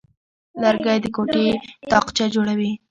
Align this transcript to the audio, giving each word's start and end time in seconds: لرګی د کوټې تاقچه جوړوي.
لرګی 0.61 0.97
د 1.03 1.05
کوټې 1.15 1.47
تاقچه 1.91 2.25
جوړوي. 2.33 2.71